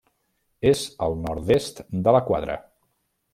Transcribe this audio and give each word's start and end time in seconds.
És 0.69 0.79
al 1.07 1.13
nord-est 1.25 1.83
de 2.09 2.15
la 2.17 2.23
Quadra. 2.31 2.57